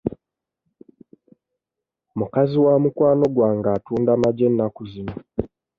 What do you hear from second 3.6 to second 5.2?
atunda magi ennaku zino.